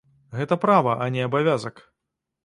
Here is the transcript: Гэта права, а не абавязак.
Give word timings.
Гэта 0.37 0.55
права, 0.63 0.95
а 1.05 1.09
не 1.17 1.21
абавязак. 1.27 1.75